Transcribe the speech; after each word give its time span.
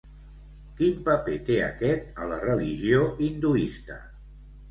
Quin 0.79 0.93
paper 1.09 1.35
té 1.49 1.57
aquest 1.65 2.09
a 2.23 2.29
la 2.33 2.41
religió 2.45 3.03
hinduista? 3.27 3.99